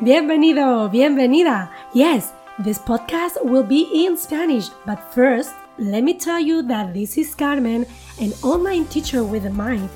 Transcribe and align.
Bienvenido, 0.00 0.88
bienvenida. 0.90 1.70
Yes, 1.94 2.32
this 2.58 2.78
podcast 2.78 3.42
will 3.42 3.62
be 3.62 4.04
in 4.04 4.18
Spanish, 4.18 4.68
but 4.84 4.98
first, 5.14 5.54
let 5.78 6.04
me 6.04 6.12
tell 6.12 6.38
you 6.38 6.60
that 6.64 6.92
this 6.92 7.16
is 7.16 7.34
Carmen, 7.34 7.86
an 8.20 8.34
online 8.42 8.84
teacher 8.86 9.24
with 9.24 9.46
a 9.46 9.50
mic, 9.50 9.88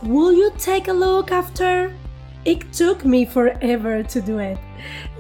Will 0.04 0.32
you 0.32 0.52
take 0.60 0.90
a 0.90 0.94
look 0.94 1.32
after? 1.32 1.92
It 2.46 2.72
took 2.72 3.04
me 3.04 3.26
forever 3.26 4.04
to 4.04 4.22
do 4.22 4.38
it. 4.38 4.60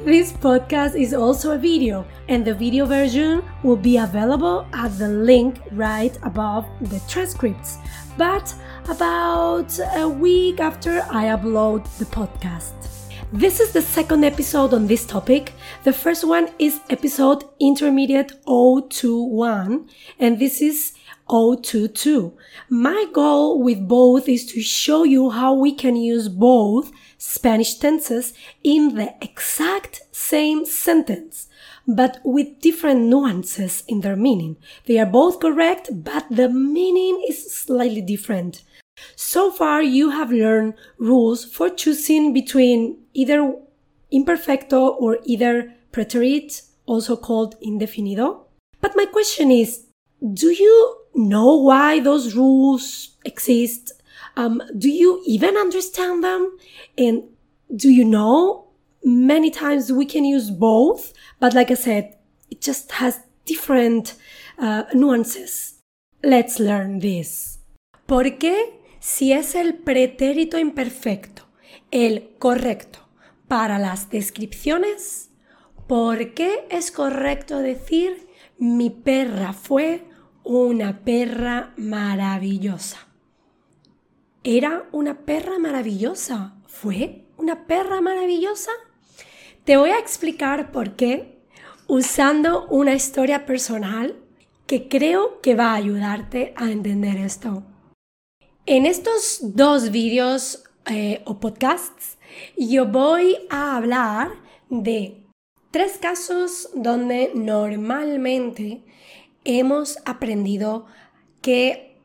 This 0.05 0.31
podcast 0.31 0.93
is 0.93 1.15
also 1.15 1.55
a 1.55 1.57
video, 1.57 2.05
and 2.29 2.45
the 2.45 2.53
video 2.53 2.85
version 2.85 3.43
will 3.63 3.75
be 3.75 3.97
available 3.97 4.67
at 4.73 4.95
the 4.99 5.07
link 5.07 5.59
right 5.71 6.15
above 6.21 6.67
the 6.79 7.01
transcripts, 7.07 7.79
but 8.19 8.53
about 8.87 9.77
a 9.95 10.07
week 10.07 10.59
after 10.59 11.01
I 11.09 11.35
upload 11.35 11.83
the 11.97 12.05
podcast. 12.05 12.73
This 13.33 13.59
is 13.59 13.73
the 13.73 13.81
second 13.81 14.23
episode 14.23 14.73
on 14.75 14.85
this 14.85 15.05
topic. 15.05 15.53
The 15.83 15.91
first 15.91 16.23
one 16.23 16.49
is 16.59 16.79
episode 16.91 17.43
intermediate 17.59 18.31
021, 18.45 19.89
and 20.19 20.39
this 20.39 20.61
is 20.61 20.93
022. 21.29 22.37
My 22.69 23.05
goal 23.11 23.61
with 23.61 23.87
both 23.87 24.27
is 24.29 24.45
to 24.47 24.61
show 24.61 25.03
you 25.03 25.29
how 25.29 25.53
we 25.53 25.73
can 25.73 25.95
use 25.95 26.29
both 26.29 26.91
Spanish 27.17 27.75
tenses 27.75 28.33
in 28.63 28.95
the 28.95 29.13
exact 29.21 30.01
same 30.11 30.65
sentence, 30.65 31.47
but 31.87 32.19
with 32.23 32.59
different 32.59 33.01
nuances 33.01 33.83
in 33.87 34.01
their 34.01 34.15
meaning. 34.15 34.57
They 34.85 34.99
are 34.99 35.05
both 35.05 35.39
correct, 35.39 35.89
but 35.91 36.25
the 36.29 36.49
meaning 36.49 37.23
is 37.27 37.53
slightly 37.53 38.01
different. 38.01 38.63
So 39.15 39.51
far, 39.51 39.81
you 39.81 40.11
have 40.11 40.31
learned 40.31 40.73
rules 40.97 41.45
for 41.45 41.69
choosing 41.69 42.33
between 42.33 42.97
either 43.13 43.55
imperfecto 44.11 44.95
or 44.99 45.19
either 45.25 45.73
preterite, 45.91 46.61
also 46.85 47.15
called 47.15 47.59
indefinido. 47.61 48.45
But 48.81 48.95
my 48.95 49.05
question 49.05 49.51
is, 49.51 49.85
do 50.33 50.47
you 50.47 50.97
know 51.17 51.55
why 51.55 51.99
those 51.99 52.35
rules 52.35 53.17
exist? 53.25 53.91
Um, 54.37 54.61
do 54.77 54.89
you 54.89 55.21
even 55.25 55.57
understand 55.57 56.23
them? 56.23 56.57
And 56.97 57.23
do 57.75 57.89
you 57.89 58.05
know 58.05 58.67
many 59.03 59.49
times 59.49 59.91
we 59.91 60.05
can 60.05 60.23
use 60.23 60.51
both? 60.51 61.13
But 61.39 61.53
like 61.53 61.71
I 61.71 61.73
said, 61.73 62.15
it 62.49 62.61
just 62.61 62.91
has 62.93 63.19
different 63.45 64.15
uh, 64.59 64.83
nuances. 64.93 65.79
Let's 66.23 66.59
learn 66.59 66.99
this. 66.99 67.59
Porque 68.05 68.79
si 68.99 69.33
es 69.33 69.55
el 69.55 69.73
pretérito 69.73 70.57
imperfecto, 70.57 71.43
el 71.91 72.35
correcto 72.39 72.99
para 73.47 73.79
las 73.79 74.09
descripciones, 74.09 75.29
¿por 75.87 76.33
qué 76.33 76.65
es 76.69 76.91
correcto 76.91 77.59
decir 77.59 78.27
mi 78.57 78.89
perra 78.89 79.53
fue 79.53 80.03
una 80.47 81.03
perra 81.03 81.73
maravillosa. 81.75 82.99
Era 84.45 84.87
una 84.93 85.25
perra 85.25 85.59
maravillosa. 85.59 86.55
¿Fue 86.67 87.25
una 87.35 87.67
perra 87.67 87.99
maravillosa? 87.99 88.71
Te 89.65 89.75
voy 89.75 89.89
a 89.89 89.99
explicar 89.99 90.71
por 90.71 90.95
qué 90.95 91.43
usando 91.87 92.65
una 92.67 92.93
historia 92.93 93.45
personal 93.45 94.15
que 94.67 94.87
creo 94.87 95.41
que 95.41 95.53
va 95.53 95.71
a 95.71 95.75
ayudarte 95.75 96.53
a 96.55 96.71
entender 96.71 97.17
esto. 97.17 97.63
En 98.65 98.85
estos 98.85 99.39
dos 99.41 99.91
vídeos 99.91 100.63
eh, 100.89 101.23
o 101.25 101.41
podcasts 101.41 102.17
yo 102.57 102.85
voy 102.85 103.37
a 103.49 103.75
hablar 103.75 104.31
de 104.69 105.25
tres 105.71 105.97
casos 105.97 106.69
donde 106.73 107.31
normalmente 107.35 108.86
hemos 109.47 109.97
aprendido 110.05 110.85
que 111.41 111.97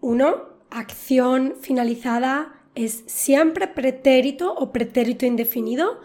uno, 0.00 0.50
acción 0.70 1.54
finalizada 1.60 2.62
es 2.74 3.02
siempre 3.06 3.66
pretérito 3.66 4.54
o 4.54 4.70
pretérito 4.70 5.26
indefinido. 5.26 6.00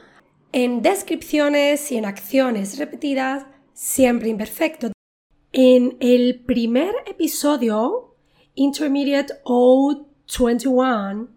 En 0.52 0.82
descripciones 0.82 1.92
y 1.92 1.98
en 1.98 2.06
acciones 2.06 2.80
repetidas, 2.80 3.46
siempre 3.74 4.30
imperfecto. 4.30 4.92
En 5.52 5.98
el 6.00 6.44
primer 6.46 6.94
episodio, 7.06 8.16
Intermediate 8.56 9.34
O21, 9.44 11.28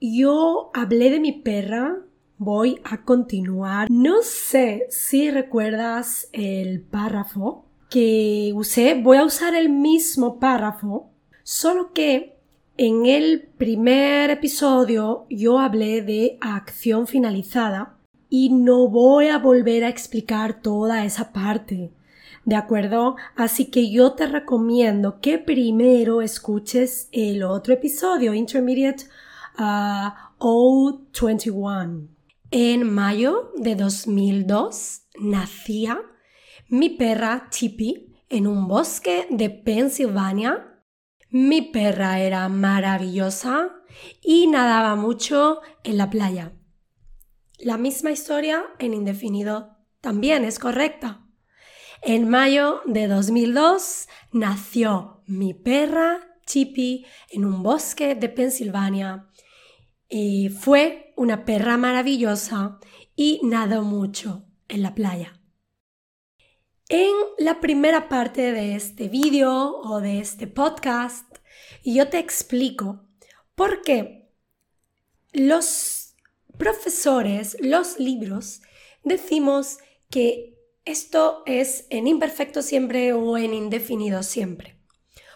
yo 0.00 0.70
hablé 0.74 1.10
de 1.10 1.20
mi 1.20 1.32
perra. 1.32 1.96
Voy 2.38 2.80
a 2.84 3.04
continuar. 3.04 3.88
No 3.90 4.22
sé 4.22 4.86
si 4.90 5.30
recuerdas 5.30 6.28
el 6.32 6.80
párrafo 6.80 7.69
que 7.90 8.52
usé, 8.54 8.94
voy 8.94 9.18
a 9.18 9.24
usar 9.24 9.54
el 9.54 9.68
mismo 9.68 10.38
párrafo, 10.38 11.10
solo 11.42 11.92
que 11.92 12.36
en 12.76 13.04
el 13.04 13.42
primer 13.58 14.30
episodio 14.30 15.26
yo 15.28 15.58
hablé 15.58 16.00
de 16.00 16.38
acción 16.40 17.06
finalizada 17.06 17.98
y 18.30 18.50
no 18.50 18.88
voy 18.88 19.26
a 19.26 19.38
volver 19.38 19.84
a 19.84 19.88
explicar 19.88 20.62
toda 20.62 21.04
esa 21.04 21.32
parte. 21.32 21.90
¿De 22.44 22.54
acuerdo? 22.54 23.16
Así 23.36 23.66
que 23.66 23.90
yo 23.90 24.12
te 24.12 24.26
recomiendo 24.26 25.20
que 25.20 25.38
primero 25.38 26.22
escuches 26.22 27.08
el 27.12 27.42
otro 27.42 27.74
episodio, 27.74 28.32
Intermediate 28.32 29.04
uh, 29.58 30.10
O21. 30.38 32.06
En 32.52 32.92
mayo 32.92 33.52
de 33.56 33.74
2002 33.74 35.02
nacía 35.20 36.00
mi 36.70 36.88
perra 36.88 37.48
Chippy 37.50 38.14
en 38.28 38.46
un 38.46 38.68
bosque 38.68 39.26
de 39.28 39.50
Pensilvania. 39.50 40.84
Mi 41.28 41.62
perra 41.62 42.20
era 42.20 42.48
maravillosa 42.48 43.72
y 44.22 44.46
nadaba 44.46 44.94
mucho 44.94 45.60
en 45.82 45.98
la 45.98 46.10
playa. 46.10 46.52
La 47.58 47.76
misma 47.76 48.12
historia 48.12 48.64
en 48.78 48.94
indefinido 48.94 49.78
también 50.00 50.44
es 50.44 50.58
correcta. 50.60 51.26
En 52.02 52.28
mayo 52.28 52.82
de 52.86 53.08
2002 53.08 54.08
nació 54.32 55.22
mi 55.26 55.54
perra 55.54 56.38
Chippy 56.46 57.04
en 57.30 57.44
un 57.44 57.64
bosque 57.64 58.14
de 58.14 58.28
Pensilvania 58.28 59.28
y 60.08 60.48
fue 60.48 61.12
una 61.16 61.44
perra 61.44 61.76
maravillosa 61.76 62.78
y 63.16 63.40
nadó 63.42 63.82
mucho 63.82 64.46
en 64.68 64.82
la 64.82 64.94
playa. 64.94 65.39
En 66.92 67.14
la 67.38 67.60
primera 67.60 68.08
parte 68.08 68.50
de 68.50 68.74
este 68.74 69.08
vídeo 69.08 69.76
o 69.78 70.00
de 70.00 70.18
este 70.18 70.48
podcast, 70.48 71.24
yo 71.84 72.08
te 72.08 72.18
explico 72.18 73.06
por 73.54 73.82
qué 73.82 74.34
los 75.32 76.16
profesores, 76.58 77.56
los 77.60 78.00
libros, 78.00 78.62
decimos 79.04 79.78
que 80.10 80.58
esto 80.84 81.44
es 81.46 81.86
en 81.90 82.08
imperfecto 82.08 82.60
siempre 82.60 83.12
o 83.12 83.38
en 83.38 83.54
indefinido 83.54 84.24
siempre. 84.24 84.76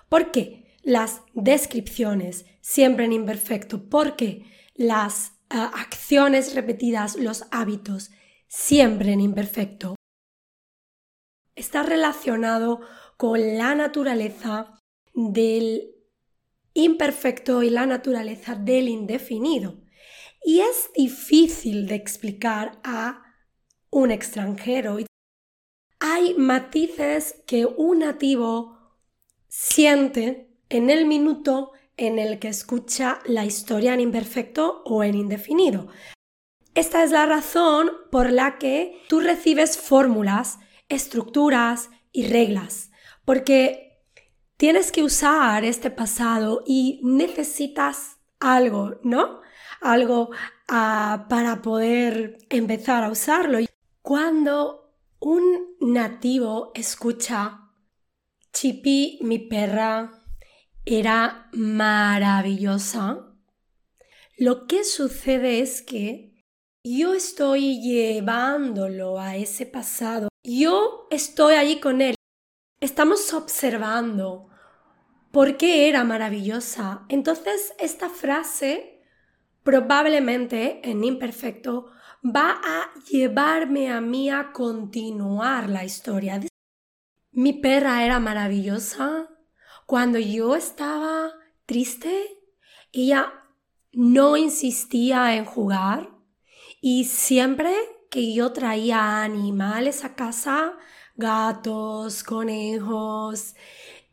¿Por 0.08 0.32
qué? 0.32 0.76
Las 0.82 1.22
descripciones 1.34 2.46
siempre 2.62 3.04
en 3.04 3.12
imperfecto. 3.12 3.88
¿Por 3.88 4.16
qué? 4.16 4.44
Las 4.74 5.34
uh, 5.54 5.70
acciones 5.72 6.56
repetidas, 6.56 7.14
los 7.14 7.44
hábitos 7.52 8.10
siempre 8.48 9.12
en 9.12 9.20
imperfecto 9.20 9.93
está 11.56 11.82
relacionado 11.82 12.80
con 13.16 13.56
la 13.56 13.74
naturaleza 13.74 14.80
del 15.14 15.94
imperfecto 16.74 17.62
y 17.62 17.70
la 17.70 17.86
naturaleza 17.86 18.54
del 18.54 18.88
indefinido. 18.88 19.80
Y 20.44 20.60
es 20.60 20.90
difícil 20.94 21.86
de 21.86 21.94
explicar 21.94 22.80
a 22.84 23.22
un 23.90 24.10
extranjero. 24.10 24.98
Hay 26.00 26.34
matices 26.34 27.42
que 27.46 27.64
un 27.64 28.00
nativo 28.00 28.76
siente 29.48 30.50
en 30.68 30.90
el 30.90 31.06
minuto 31.06 31.72
en 31.96 32.18
el 32.18 32.40
que 32.40 32.48
escucha 32.48 33.20
la 33.24 33.44
historia 33.44 33.94
en 33.94 34.00
imperfecto 34.00 34.82
o 34.84 35.04
en 35.04 35.14
indefinido. 35.14 35.86
Esta 36.74 37.04
es 37.04 37.12
la 37.12 37.24
razón 37.24 37.92
por 38.10 38.32
la 38.32 38.58
que 38.58 39.00
tú 39.08 39.20
recibes 39.20 39.78
fórmulas 39.78 40.58
estructuras 40.88 41.90
y 42.12 42.26
reglas, 42.26 42.90
porque 43.24 44.02
tienes 44.56 44.92
que 44.92 45.02
usar 45.02 45.64
este 45.64 45.90
pasado 45.90 46.62
y 46.66 47.00
necesitas 47.02 48.18
algo, 48.40 49.00
¿no? 49.02 49.44
algo 49.84 50.30
ah, 50.68 51.26
para 51.28 51.62
poder 51.62 52.38
empezar 52.48 53.04
a 53.04 53.10
usarlo. 53.10 53.58
Cuando 54.02 54.96
un 55.20 55.76
nativo 55.80 56.72
escucha 56.74 57.60
Chippy, 58.52 59.18
mi 59.22 59.38
perra, 59.38 60.22
era 60.84 61.48
maravillosa, 61.52 63.34
lo 64.36 64.66
que 64.66 64.84
sucede 64.84 65.60
es 65.60 65.82
que 65.82 66.44
yo 66.82 67.14
estoy 67.14 67.80
llevándolo 67.80 69.18
a 69.18 69.36
ese 69.36 69.66
pasado. 69.66 70.28
Yo 70.46 71.08
estoy 71.10 71.54
allí 71.54 71.80
con 71.80 72.02
él. 72.02 72.16
Estamos 72.78 73.32
observando 73.32 74.50
por 75.32 75.56
qué 75.56 75.88
era 75.88 76.04
maravillosa. 76.04 77.06
Entonces, 77.08 77.72
esta 77.78 78.10
frase 78.10 79.00
probablemente 79.62 80.82
en 80.84 81.02
imperfecto 81.02 81.86
va 82.22 82.60
a 82.62 82.92
llevarme 83.10 83.90
a 83.90 84.02
mí 84.02 84.28
a 84.28 84.52
continuar 84.52 85.70
la 85.70 85.82
historia. 85.82 86.38
Mi 87.30 87.54
perra 87.54 88.04
era 88.04 88.20
maravillosa. 88.20 89.30
Cuando 89.86 90.18
yo 90.18 90.56
estaba 90.56 91.32
triste, 91.64 92.22
ella 92.92 93.32
no 93.92 94.36
insistía 94.36 95.36
en 95.36 95.46
jugar 95.46 96.10
y 96.82 97.04
siempre 97.04 97.74
que 98.14 98.32
yo 98.32 98.52
traía 98.52 99.24
animales 99.24 100.04
a 100.04 100.14
casa, 100.14 100.78
gatos, 101.16 102.22
conejos, 102.22 103.56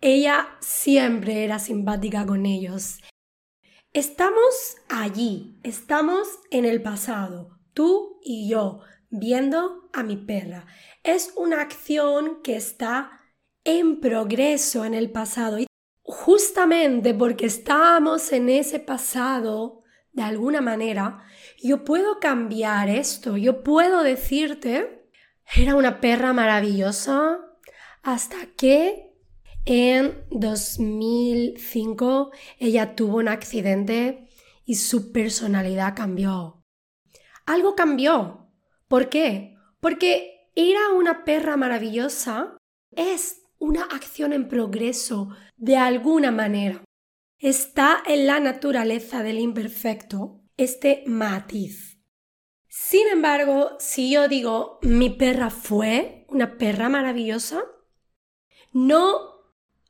ella 0.01 0.57
siempre 0.59 1.43
era 1.43 1.59
simpática 1.59 2.25
con 2.25 2.47
ellos. 2.47 2.97
Estamos 3.93 4.77
allí, 4.89 5.59
estamos 5.61 6.27
en 6.49 6.65
el 6.65 6.81
pasado, 6.81 7.59
tú 7.75 8.19
y 8.23 8.49
yo, 8.49 8.79
viendo 9.11 9.87
a 9.93 10.01
mi 10.01 10.17
perra. 10.17 10.65
Es 11.03 11.33
una 11.35 11.61
acción 11.61 12.41
que 12.41 12.55
está 12.55 13.21
en 13.63 13.99
progreso 13.99 14.83
en 14.83 14.95
el 14.95 15.11
pasado 15.11 15.59
justamente 16.01 17.13
porque 17.13 17.45
estamos 17.45 18.33
en 18.33 18.49
ese 18.49 18.79
pasado, 18.79 19.80
de 20.13 20.23
alguna 20.23 20.61
manera, 20.61 21.23
yo 21.61 21.83
puedo 21.83 22.19
cambiar 22.19 22.89
esto, 22.89 23.37
yo 23.37 23.63
puedo 23.63 24.03
decirte, 24.03 25.07
era 25.55 25.75
una 25.75 26.01
perra 26.01 26.33
maravillosa 26.33 27.39
hasta 28.03 28.35
que 28.57 29.13
en 29.65 30.25
2005 30.31 32.31
ella 32.59 32.95
tuvo 32.95 33.17
un 33.17 33.27
accidente 33.27 34.27
y 34.65 34.75
su 34.75 35.11
personalidad 35.11 35.95
cambió. 35.95 36.63
Algo 37.45 37.75
cambió. 37.75 38.49
¿Por 38.87 39.09
qué? 39.09 39.55
Porque 39.79 40.49
era 40.55 40.89
una 40.95 41.23
perra 41.23 41.57
maravillosa, 41.57 42.57
es 42.91 43.43
una 43.57 43.83
acción 43.83 44.33
en 44.33 44.47
progreso 44.47 45.29
de 45.57 45.77
alguna 45.77 46.31
manera. 46.31 46.83
Está 47.41 48.03
en 48.05 48.27
la 48.27 48.39
naturaleza 48.39 49.23
del 49.23 49.39
imperfecto 49.39 50.43
este 50.57 51.03
matiz. 51.07 51.99
Sin 52.67 53.07
embargo, 53.07 53.71
si 53.79 54.11
yo 54.11 54.27
digo 54.27 54.77
mi 54.83 55.09
perra 55.09 55.49
fue 55.49 56.27
una 56.29 56.59
perra 56.59 56.87
maravillosa, 56.87 57.63
no 58.73 59.17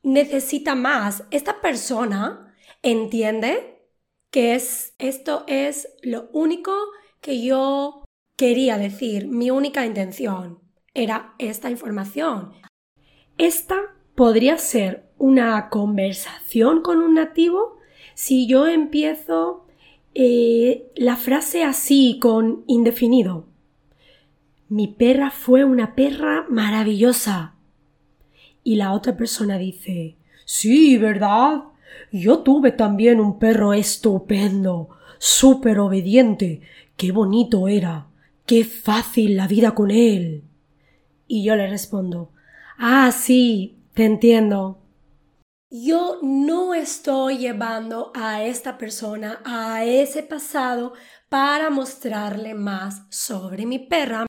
necesita 0.02 0.74
más. 0.74 1.24
Esta 1.30 1.60
persona 1.60 2.56
entiende 2.80 3.86
que 4.30 4.54
es, 4.54 4.94
esto 4.98 5.44
es 5.46 5.90
lo 6.00 6.30
único 6.32 6.74
que 7.20 7.42
yo 7.42 8.02
quería 8.34 8.78
decir, 8.78 9.28
mi 9.28 9.50
única 9.50 9.84
intención 9.84 10.62
era 10.94 11.34
esta 11.38 11.68
información. 11.68 12.54
Esta 13.36 13.76
podría 14.14 14.56
ser 14.56 15.11
una 15.22 15.68
conversación 15.68 16.82
con 16.82 16.98
un 16.98 17.14
nativo 17.14 17.78
si 18.14 18.48
yo 18.48 18.66
empiezo 18.66 19.64
eh, 20.14 20.90
la 20.96 21.14
frase 21.14 21.62
así 21.62 22.18
con 22.20 22.64
indefinido. 22.66 23.46
Mi 24.68 24.88
perra 24.88 25.30
fue 25.30 25.62
una 25.62 25.94
perra 25.94 26.44
maravillosa. 26.48 27.54
Y 28.64 28.74
la 28.74 28.92
otra 28.92 29.16
persona 29.16 29.58
dice 29.58 30.16
Sí, 30.44 30.98
¿verdad? 30.98 31.66
Yo 32.10 32.40
tuve 32.40 32.72
también 32.72 33.20
un 33.20 33.38
perro 33.38 33.74
estupendo, 33.74 34.88
súper 35.20 35.78
obediente. 35.78 36.62
Qué 36.96 37.12
bonito 37.12 37.68
era. 37.68 38.08
Qué 38.44 38.64
fácil 38.64 39.36
la 39.36 39.46
vida 39.46 39.72
con 39.72 39.92
él. 39.92 40.42
Y 41.28 41.44
yo 41.44 41.54
le 41.54 41.68
respondo 41.68 42.32
Ah, 42.76 43.12
sí, 43.12 43.76
te 43.94 44.04
entiendo. 44.04 44.81
Yo 45.74 46.18
no 46.20 46.74
estoy 46.74 47.38
llevando 47.38 48.12
a 48.14 48.44
esta 48.44 48.76
persona 48.76 49.40
a 49.42 49.86
ese 49.86 50.22
pasado 50.22 50.92
para 51.30 51.70
mostrarle 51.70 52.52
más 52.52 53.06
sobre 53.08 53.64
mi 53.64 53.78
perra. 53.78 54.26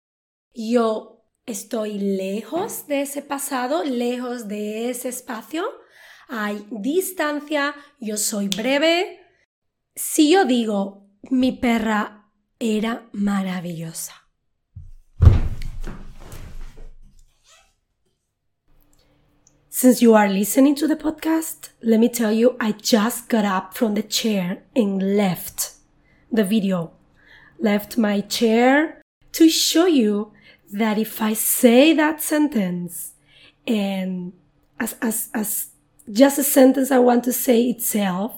Yo 0.53 1.27
estoy 1.45 1.99
lejos 1.99 2.87
de 2.87 3.01
ese 3.01 3.21
pasado, 3.21 3.83
lejos 3.83 4.47
de 4.47 4.89
ese 4.89 5.09
espacio. 5.09 5.65
Hay 6.29 6.65
distancia, 6.71 7.75
yo 7.99 8.15
soy 8.15 8.47
breve. 8.47 9.19
Si 9.95 10.31
yo 10.31 10.45
digo, 10.45 11.09
mi 11.29 11.51
perra 11.51 12.31
era 12.57 13.09
maravillosa. 13.11 14.22
Since 19.75 20.03
you 20.03 20.13
are 20.13 20.29
listening 20.29 20.75
to 20.75 20.87
the 20.87 20.95
podcast, 20.95 21.69
let 21.81 21.99
me 21.99 22.07
tell 22.07 22.31
you 22.31 22.55
I 22.59 22.73
just 22.73 23.27
got 23.27 23.43
up 23.43 23.73
from 23.73 23.95
the 23.95 24.03
chair 24.03 24.61
and 24.75 25.17
left 25.17 25.71
the 26.31 26.43
video. 26.43 26.91
Left 27.57 27.97
my 27.97 28.21
chair 28.21 29.01
to 29.31 29.49
show 29.49 29.87
you 29.87 30.31
that 30.71 30.99
if 30.99 31.19
I 31.23 31.33
say 31.33 31.91
that 31.93 32.21
sentence 32.21 33.13
and 33.65 34.33
as, 34.79 34.95
as, 35.01 35.29
as 35.33 35.69
just 36.07 36.37
a 36.37 36.43
sentence 36.43 36.91
I 36.91 36.99
want 36.99 37.23
to 37.23 37.33
say 37.33 37.63
itself 37.63 38.33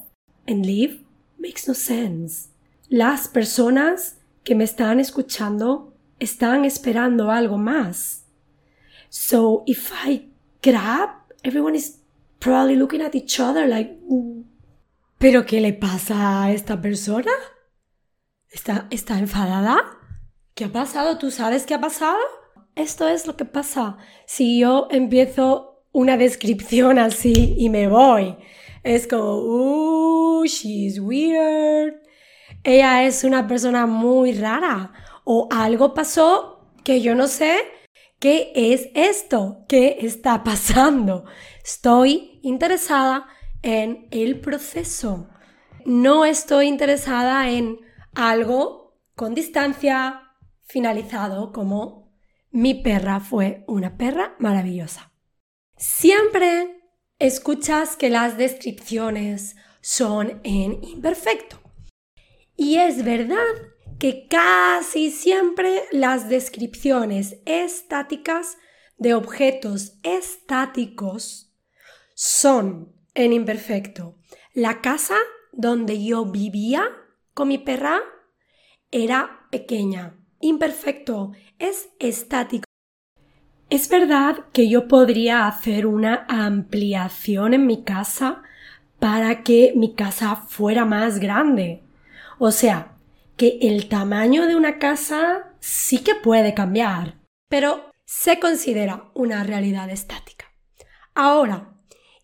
and 0.47 0.65
leave 0.65 1.01
makes 1.37 1.67
no 1.67 1.73
sense. 1.73 2.47
Las 2.89 3.27
personas 3.27 4.13
que 4.45 4.55
me 4.55 4.63
están 4.63 5.01
escuchando 5.01 5.91
están 6.17 6.63
esperando 6.63 7.29
algo 7.29 7.57
más. 7.57 8.21
So 9.09 9.65
if 9.67 9.91
I 9.93 10.27
grab 10.63 11.24
everyone 11.45 11.75
is 11.75 11.99
probably 12.39 12.75
looking 12.75 13.01
at 13.01 13.15
each 13.15 13.39
other 13.39 13.67
like, 13.67 13.97
¿pero 15.19 15.45
qué 15.45 15.61
le 15.61 15.73
pasa 15.73 16.43
a 16.43 16.51
esta 16.51 16.81
persona? 16.81 17.31
¿Está, 18.49 18.87
¿Está 18.89 19.19
enfadada? 19.19 19.77
¿Qué 20.55 20.65
ha 20.65 20.71
pasado? 20.71 21.17
¿Tú 21.17 21.29
sabes 21.31 21.65
qué 21.65 21.75
ha 21.75 21.81
pasado? 21.81 22.17
Esto 22.75 23.07
es 23.07 23.27
lo 23.27 23.35
que 23.35 23.45
pasa 23.45 23.97
si 24.25 24.59
yo 24.59 24.87
empiezo 24.89 25.83
una 25.91 26.17
descripción 26.17 26.99
así 26.99 27.55
y 27.57 27.69
me 27.69 27.87
voy. 27.87 28.35
Es 28.83 29.07
como, 29.07 29.37
uh, 29.37 30.45
she's 30.45 30.99
weird. 30.99 31.95
Ella 32.63 33.03
es 33.05 33.23
una 33.23 33.47
persona 33.47 33.85
muy 33.85 34.33
rara. 34.33 34.91
O 35.23 35.47
algo 35.51 35.93
pasó 35.93 36.69
que 36.83 37.01
yo 37.01 37.15
no 37.15 37.27
sé 37.27 37.57
¿Qué 38.19 38.51
es 38.55 38.89
esto? 38.95 39.65
¿Qué 39.67 39.97
está 40.01 40.43
pasando? 40.43 41.25
Estoy 41.63 42.39
interesada 42.43 43.27
en 43.61 44.07
el 44.11 44.39
proceso. 44.39 45.29
No 45.85 46.25
estoy 46.25 46.67
interesada 46.67 47.49
en 47.49 47.79
algo 48.13 48.99
con 49.15 49.35
distancia 49.35 50.21
finalizado 50.61 51.51
como 51.51 52.05
mi 52.51 52.73
perra 52.73 53.19
fue 53.19 53.65
una 53.67 53.97
perra 53.97 54.35
maravillosa. 54.39 55.11
Siempre 55.75 56.81
escuchas 57.19 57.97
que 57.97 58.09
las 58.09 58.37
descripciones 58.37 59.57
son 59.81 60.39
en 60.43 60.83
imperfecto. 60.83 61.59
Y 62.55 62.77
es 62.77 63.03
verdad 63.03 63.43
que 63.99 64.27
casi 64.27 65.11
siempre 65.11 65.83
las 65.91 66.29
descripciones 66.29 67.37
estáticas 67.45 68.57
de 68.97 69.13
objetos 69.13 69.97
estáticos 70.03 71.53
son 72.13 72.93
en 73.13 73.33
imperfecto. 73.33 74.17
La 74.53 74.81
casa 74.81 75.17
donde 75.51 76.03
yo 76.03 76.25
vivía 76.25 76.85
con 77.33 77.47
mi 77.47 77.57
perra 77.57 77.99
era 78.91 79.47
pequeña. 79.51 80.15
Imperfecto 80.39 81.31
es 81.59 81.89
estático. 81.99 82.65
Es 83.69 83.89
verdad 83.89 84.45
que 84.53 84.69
yo 84.69 84.87
podría 84.87 85.47
hacer 85.47 85.87
una 85.87 86.25
ampliación 86.29 87.53
en 87.53 87.65
mi 87.65 87.83
casa 87.83 88.43
para 88.99 89.43
que 89.43 89.73
mi 89.75 89.95
casa 89.95 90.35
fuera 90.35 90.85
más 90.85 91.19
grande. 91.19 91.83
O 92.37 92.51
sea, 92.51 92.94
que 93.37 93.59
el 93.61 93.89
tamaño 93.89 94.47
de 94.47 94.55
una 94.55 94.79
casa 94.79 95.55
sí 95.59 95.99
que 95.99 96.15
puede 96.15 96.53
cambiar, 96.53 97.19
pero 97.49 97.91
se 98.05 98.39
considera 98.39 99.11
una 99.13 99.43
realidad 99.43 99.89
estática. 99.89 100.45
Ahora, 101.13 101.75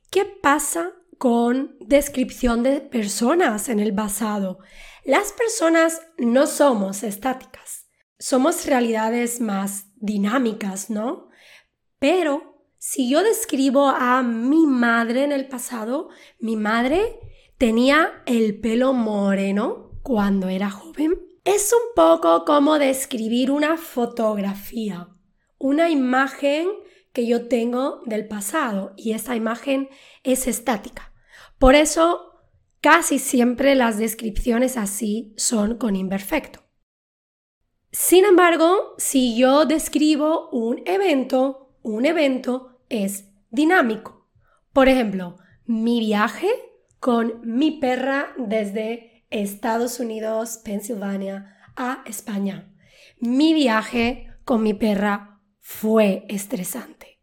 ¿qué 0.10 0.26
pasa 0.26 0.92
con 1.18 1.76
descripción 1.80 2.64
de 2.64 2.82
personas 2.82 3.70
en 3.70 3.80
el 3.80 3.94
pasado? 3.94 4.60
Las 5.04 5.34
personas 5.34 6.02
no 6.18 6.48
somos 6.48 7.04
estáticas, 7.04 7.88
somos 8.20 8.66
realidades 8.66 9.42
más 9.42 9.88
dinámicas, 9.96 10.90
¿no? 10.90 11.30
Pero 12.00 12.66
si 12.78 13.10
yo 13.10 13.24
describo 13.24 13.88
a 13.90 14.24
mi 14.24 14.66
madre 14.66 15.24
en 15.24 15.32
el 15.32 15.48
pasado, 15.48 16.10
mi 16.40 16.56
madre 16.56 17.20
tenía 17.58 18.24
el 18.26 18.60
pelo 18.60 18.94
moreno 18.94 19.91
cuando 20.04 20.48
era 20.50 20.70
joven. 20.70 21.20
Es 21.44 21.74
un 21.74 21.96
poco 21.96 22.46
como 22.46 22.78
describir 22.78 23.52
una 23.52 23.78
fotografía 23.78 25.08
una 25.62 25.90
imagen 25.90 26.68
que 27.14 27.28
yo 27.28 27.48
tengo 27.48 28.02
del 28.06 28.28
pasado 28.28 28.94
y 28.98 29.12
esa 29.14 29.36
imagen 29.36 29.90
es 30.24 30.48
estática. 30.48 31.14
Por 31.60 31.76
eso, 31.76 32.42
casi 32.82 33.20
siempre 33.20 33.76
las 33.76 33.98
descripciones 34.00 34.76
así 34.76 35.34
son 35.38 35.78
con 35.78 35.96
imperfecto. 35.96 36.62
Sin 37.92 38.26
embargo, 38.26 38.96
si 38.98 39.38
yo 39.38 39.66
describo 39.66 40.50
un 40.50 40.82
evento, 40.86 41.76
un 41.84 42.06
evento 42.06 42.82
es 42.90 43.30
dinámico. 43.52 44.30
Por 44.74 44.88
ejemplo, 44.90 45.38
mi 45.66 46.00
viaje 46.00 46.50
con 47.00 47.42
mi 47.44 47.72
perra 47.72 48.34
desde 48.38 49.11
Estados 49.32 50.00
Unidos, 50.00 50.60
Pensilvania, 50.64 51.58
a 51.76 52.04
España. 52.06 52.72
Mi 53.20 53.54
viaje 53.54 54.28
con 54.46 54.62
mi 54.62 54.74
perra 54.74 55.40
fue 55.60 56.26
estresante. 56.28 57.20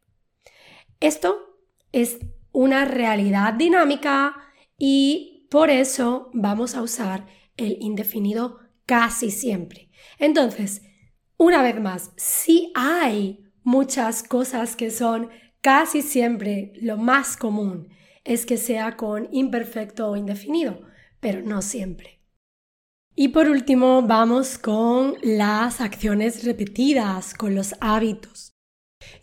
Esto 1.00 1.60
es 1.92 2.18
una 2.50 2.84
realidad 2.84 3.54
dinámica 3.54 4.34
y 4.76 5.46
por 5.50 5.70
eso 5.70 6.30
vamos 6.32 6.74
a 6.74 6.82
usar 6.82 7.26
el 7.56 7.76
indefinido 7.80 8.58
casi 8.86 9.30
siempre. 9.30 9.90
Entonces, 10.18 10.82
una 11.36 11.62
vez 11.62 11.80
más, 11.80 12.12
si 12.16 12.72
hay 12.74 13.44
muchas 13.62 14.22
cosas 14.22 14.76
que 14.76 14.90
son 14.90 15.28
casi 15.60 16.02
siempre 16.02 16.72
lo 16.80 16.96
más 16.96 17.36
común, 17.36 17.88
es 18.24 18.46
que 18.46 18.56
sea 18.56 18.96
con 18.96 19.28
imperfecto 19.32 20.08
o 20.08 20.16
indefinido, 20.16 20.80
pero 21.20 21.42
no 21.42 21.62
siempre. 21.62 22.20
Y 23.14 23.28
por 23.28 23.48
último, 23.48 24.02
vamos 24.02 24.58
con 24.58 25.16
las 25.22 25.80
acciones 25.80 26.44
repetidas, 26.44 27.34
con 27.34 27.54
los 27.54 27.74
hábitos. 27.80 28.52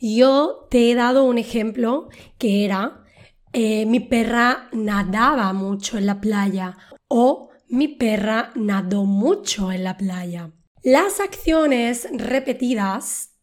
Yo 0.02 0.68
te 0.70 0.92
he 0.92 0.96
dado 0.96 1.24
un 1.24 1.38
ejemplo 1.38 2.10
que 2.38 2.66
era 2.66 3.06
eh, 3.54 3.86
mi 3.86 4.02
perra 4.02 4.68
nadaba 4.74 5.54
mucho 5.54 5.98
en 5.98 6.08
la 6.08 6.20
playa 6.20 6.78
o 7.08 7.52
mi 7.70 7.88
perra 7.88 8.52
nadó 8.56 9.06
mucho 9.06 9.72
en 9.72 9.86
la 9.86 9.96
playa. 9.96 10.52
Las 10.84 11.20
acciones 11.20 12.08
repetidas 12.12 13.40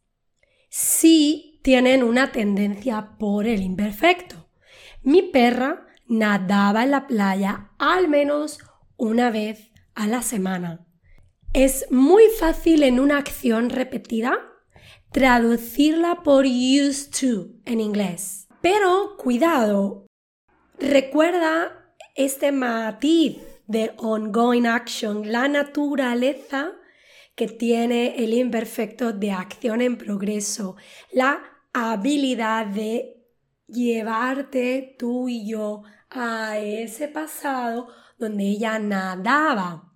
sí 0.68 1.60
tienen 1.62 2.02
una 2.02 2.30
tendencia 2.30 3.16
por 3.18 3.46
el 3.46 3.62
imperfecto. 3.62 4.50
Mi 5.02 5.22
perra 5.22 5.86
nadaba 6.12 6.84
en 6.84 6.90
la 6.90 7.06
playa 7.06 7.70
al 7.78 8.06
menos 8.06 8.58
una 8.98 9.30
vez 9.30 9.72
a 9.94 10.06
la 10.06 10.20
semana. 10.20 10.86
Es 11.54 11.86
muy 11.90 12.24
fácil 12.38 12.82
en 12.82 13.00
una 13.00 13.16
acción 13.16 13.70
repetida 13.70 14.38
traducirla 15.10 16.22
por 16.22 16.44
used 16.44 17.12
to 17.18 17.48
en 17.64 17.80
inglés. 17.80 18.46
Pero 18.60 19.16
cuidado, 19.16 20.06
recuerda 20.78 21.94
este 22.14 22.52
matiz 22.52 23.38
de 23.66 23.92
ongoing 23.96 24.66
action, 24.66 25.32
la 25.32 25.48
naturaleza 25.48 26.72
que 27.34 27.48
tiene 27.48 28.22
el 28.22 28.34
imperfecto 28.34 29.14
de 29.14 29.30
acción 29.32 29.80
en 29.80 29.96
progreso, 29.96 30.76
la 31.10 31.42
habilidad 31.72 32.66
de 32.66 33.22
llevarte 33.66 34.94
tú 34.98 35.28
y 35.28 35.48
yo 35.48 35.82
a 36.14 36.58
ese 36.58 37.08
pasado 37.08 37.88
donde 38.18 38.44
ella 38.44 38.78
nadaba. 38.78 39.92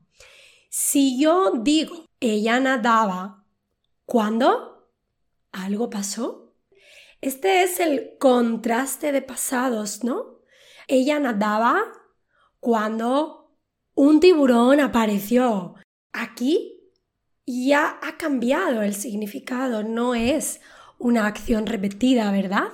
Si 0.69 1.21
yo 1.21 1.53
digo, 1.53 2.07
ella 2.21 2.61
nadaba, 2.61 3.45
¿cuándo? 4.05 4.91
¿Algo 5.53 5.91
pasó? 5.91 6.55
Este 7.21 7.63
es 7.63 7.81
el 7.81 8.19
contraste 8.19 9.13
de 9.13 9.23
pasados, 9.23 10.05
¿no? 10.05 10.41
Ella 10.87 11.19
nadaba 11.19 11.83
cuando 12.61 13.59
un 13.95 14.21
tiburón 14.21 14.81
apareció. 14.81 15.75
Aquí 16.13 16.93
ya 17.47 17.99
ha 18.03 18.17
cambiado 18.17 18.83
el 18.83 18.95
significado, 18.95 19.83
no 19.83 20.15
es 20.15 20.61
una 20.99 21.27
acción 21.27 21.67
repetida, 21.67 22.31
¿verdad? 22.31 22.69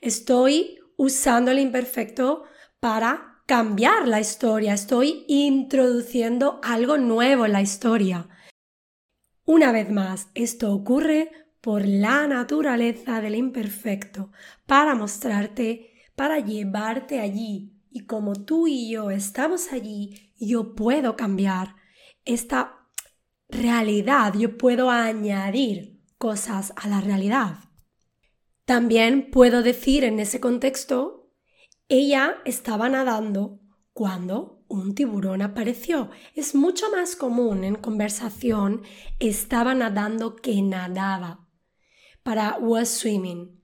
Estoy 0.00 0.80
usando 0.96 1.50
el 1.50 1.58
imperfecto 1.58 2.44
para 2.82 3.44
cambiar 3.46 4.08
la 4.08 4.18
historia, 4.18 4.74
estoy 4.74 5.24
introduciendo 5.28 6.58
algo 6.64 6.98
nuevo 6.98 7.46
en 7.46 7.52
la 7.52 7.62
historia. 7.62 8.28
Una 9.44 9.70
vez 9.70 9.88
más, 9.88 10.30
esto 10.34 10.72
ocurre 10.72 11.30
por 11.60 11.86
la 11.86 12.26
naturaleza 12.26 13.20
del 13.20 13.36
imperfecto, 13.36 14.32
para 14.66 14.96
mostrarte, 14.96 15.92
para 16.16 16.40
llevarte 16.40 17.20
allí. 17.20 17.80
Y 17.88 18.04
como 18.06 18.32
tú 18.32 18.66
y 18.66 18.90
yo 18.90 19.12
estamos 19.12 19.72
allí, 19.72 20.34
yo 20.36 20.74
puedo 20.74 21.14
cambiar 21.14 21.76
esta 22.24 22.88
realidad, 23.48 24.34
yo 24.34 24.58
puedo 24.58 24.90
añadir 24.90 26.00
cosas 26.18 26.72
a 26.74 26.88
la 26.88 27.00
realidad. 27.00 27.58
También 28.64 29.30
puedo 29.30 29.62
decir 29.62 30.02
en 30.02 30.18
ese 30.18 30.40
contexto 30.40 31.21
ella 31.92 32.38
estaba 32.46 32.88
nadando 32.88 33.60
cuando 33.92 34.64
un 34.66 34.94
tiburón 34.94 35.42
apareció. 35.42 36.08
Es 36.34 36.54
mucho 36.54 36.90
más 36.90 37.16
común 37.16 37.64
en 37.64 37.74
conversación 37.74 38.80
estaba 39.18 39.74
nadando 39.74 40.36
que 40.36 40.62
nadaba. 40.62 41.46
Para 42.22 42.56
was 42.58 42.88
swimming. 42.88 43.62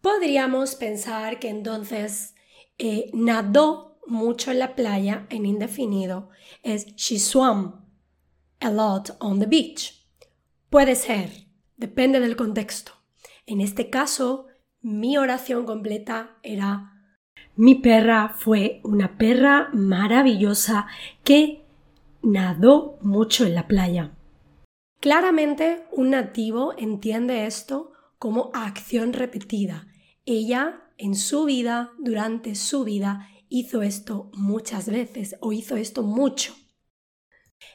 Podríamos 0.00 0.76
pensar 0.76 1.40
que 1.40 1.48
entonces 1.48 2.36
eh, 2.78 3.10
nadó 3.14 3.98
mucho 4.06 4.52
en 4.52 4.60
la 4.60 4.76
playa 4.76 5.26
en 5.28 5.46
indefinido 5.46 6.28
es 6.62 6.94
she 6.94 7.18
swam 7.18 7.84
a 8.60 8.70
lot 8.70 9.16
on 9.18 9.40
the 9.40 9.46
beach. 9.46 10.06
Puede 10.68 10.94
ser, 10.94 11.48
depende 11.76 12.20
del 12.20 12.36
contexto. 12.36 12.92
En 13.44 13.60
este 13.60 13.90
caso, 13.90 14.46
mi 14.82 15.18
oración 15.18 15.66
completa 15.66 16.38
era 16.42 16.90
mi 17.56 17.74
perra 17.74 18.34
fue 18.38 18.80
una 18.84 19.18
perra 19.18 19.68
maravillosa 19.74 20.86
que 21.24 21.66
nadó 22.22 22.98
mucho 23.02 23.44
en 23.44 23.54
la 23.54 23.68
playa. 23.68 24.16
Claramente 25.00 25.84
un 25.92 26.10
nativo 26.10 26.74
entiende 26.78 27.46
esto 27.46 27.92
como 28.18 28.50
acción 28.54 29.12
repetida. 29.12 29.86
Ella 30.24 30.84
en 30.96 31.14
su 31.14 31.44
vida, 31.44 31.92
durante 31.98 32.54
su 32.54 32.84
vida, 32.84 33.28
hizo 33.48 33.82
esto 33.82 34.30
muchas 34.34 34.88
veces 34.88 35.36
o 35.40 35.52
hizo 35.52 35.76
esto 35.76 36.02
mucho. 36.02 36.54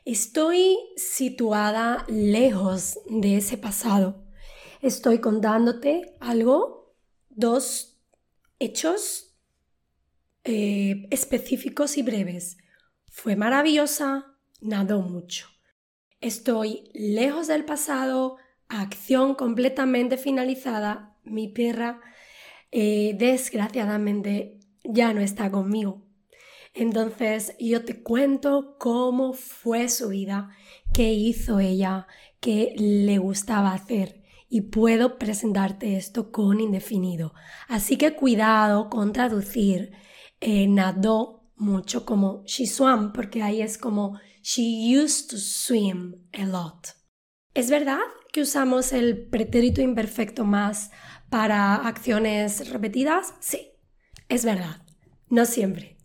Estoy 0.03 0.77
situada 0.95 2.05
lejos 2.07 2.99
de 3.07 3.37
ese 3.37 3.57
pasado. 3.57 4.23
Estoy 4.81 5.19
contándote 5.19 6.15
algo 6.19 6.84
dos 7.35 8.01
hechos 8.59 9.37
eh, 10.43 11.07
específicos 11.11 11.97
y 11.97 12.03
breves. 12.03 12.57
Fue 13.09 13.35
maravillosa, 13.35 14.37
nadó 14.61 15.01
mucho. 15.01 15.47
Estoy 16.21 16.89
lejos 16.93 17.47
del 17.47 17.65
pasado, 17.65 18.37
acción 18.67 19.35
completamente 19.35 20.17
finalizada. 20.17 21.17
Mi 21.23 21.47
perra, 21.47 22.01
eh, 22.71 23.15
desgraciadamente, 23.17 24.59
ya 24.83 25.13
no 25.13 25.21
está 25.21 25.51
conmigo. 25.51 26.05
Entonces 26.73 27.55
yo 27.59 27.85
te 27.85 28.03
cuento 28.03 28.77
cómo 28.79 29.33
fue 29.33 29.87
su 29.87 30.09
vida, 30.09 30.49
qué 30.93 31.13
hizo 31.13 31.59
ella, 31.59 32.07
qué 32.39 32.73
le 32.77 33.17
gustaba 33.17 33.73
hacer 33.73 34.24
y 34.49 34.61
puedo 34.61 35.17
presentarte 35.17 35.97
esto 35.97 36.31
con 36.31 36.59
indefinido. 36.59 37.33
Así 37.67 37.97
que 37.97 38.15
cuidado 38.15 38.89
con 38.89 39.13
traducir 39.13 39.91
eh, 40.39 40.67
nadó 40.67 41.51
mucho 41.55 42.05
como 42.05 42.43
she 42.45 42.67
swam, 42.67 43.13
porque 43.13 43.41
ahí 43.41 43.61
es 43.61 43.77
como 43.77 44.19
she 44.41 44.97
used 44.97 45.29
to 45.29 45.37
swim 45.37 46.15
a 46.33 46.45
lot. 46.45 46.89
¿Es 47.53 47.69
verdad 47.69 47.99
que 48.31 48.41
usamos 48.41 48.91
el 48.91 49.27
pretérito 49.27 49.81
imperfecto 49.81 50.43
más 50.43 50.91
para 51.29 51.75
acciones 51.75 52.69
repetidas? 52.69 53.33
Sí, 53.39 53.71
es 54.27 54.43
verdad. 54.43 54.81
No 55.29 55.45
siempre. 55.45 55.97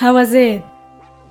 How 0.00 0.14
was 0.14 0.32
it? 0.32 0.62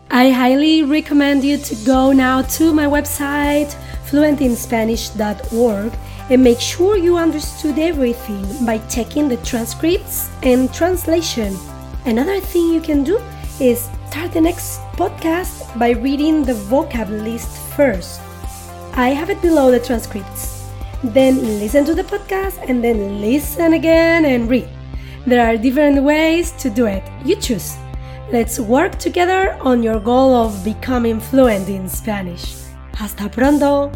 I 0.09 0.29
highly 0.29 0.83
recommend 0.83 1.43
you 1.43 1.57
to 1.57 1.75
go 1.85 2.13
now 2.13 2.41
to 2.41 2.73
my 2.73 2.85
website 2.85 3.75
fluentinspanish.org 4.07 5.93
and 6.29 6.43
make 6.43 6.61
sure 6.61 6.97
you 6.97 7.17
understood 7.17 7.77
everything 7.77 8.65
by 8.65 8.77
checking 8.87 9.27
the 9.27 9.35
transcripts 9.37 10.29
and 10.43 10.73
translation. 10.73 11.57
Another 12.05 12.39
thing 12.39 12.73
you 12.73 12.79
can 12.79 13.03
do 13.03 13.19
is 13.59 13.89
start 14.09 14.31
the 14.31 14.39
next 14.39 14.79
podcast 14.95 15.77
by 15.77 15.89
reading 15.91 16.43
the 16.43 16.53
vocab 16.53 17.09
list 17.09 17.49
first. 17.75 18.21
I 18.93 19.09
have 19.09 19.29
it 19.29 19.41
below 19.41 19.71
the 19.71 19.79
transcripts. 19.79 20.71
Then 21.03 21.59
listen 21.59 21.83
to 21.83 21.93
the 21.93 22.03
podcast 22.03 22.63
and 22.67 22.81
then 22.81 23.19
listen 23.19 23.73
again 23.73 24.23
and 24.23 24.49
read. 24.49 24.69
There 25.25 25.45
are 25.45 25.57
different 25.57 26.01
ways 26.01 26.53
to 26.63 26.69
do 26.69 26.85
it. 26.85 27.03
You 27.25 27.35
choose. 27.35 27.75
Let's 28.29 28.59
work 28.59 28.99
together 28.99 29.55
on 29.61 29.81
your 29.81 30.01
goal 30.01 30.35
of 30.35 30.65
becoming 30.65 31.17
fluent 31.17 31.69
in 31.69 31.87
Spanish. 31.87 32.55
Hasta 32.93 33.29
pronto! 33.29 33.89